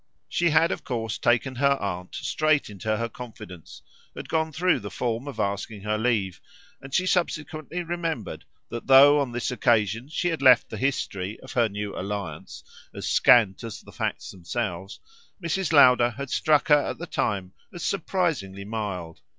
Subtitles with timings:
[0.27, 3.83] She had of course taken her aunt straight into her confidence
[4.15, 6.41] had gone through the form of asking her leave;
[6.81, 11.51] and she subsequently remembered that though on this occasion she had left the history of
[11.53, 12.63] her new alliance
[12.95, 14.99] as scant as the facts themselves,
[15.39, 15.71] Mrs.
[15.71, 19.21] Lowder had struck her at the time as surprisingly mild.